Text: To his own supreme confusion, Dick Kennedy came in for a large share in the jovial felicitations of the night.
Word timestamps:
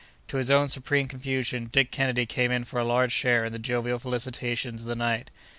To 0.29 0.37
his 0.37 0.49
own 0.49 0.67
supreme 0.67 1.07
confusion, 1.07 1.69
Dick 1.71 1.91
Kennedy 1.91 2.25
came 2.25 2.49
in 2.51 2.63
for 2.65 2.79
a 2.79 2.83
large 2.83 3.11
share 3.11 3.45
in 3.45 3.53
the 3.53 3.59
jovial 3.59 3.99
felicitations 3.99 4.81
of 4.81 4.87
the 4.87 4.95
night. 4.95 5.29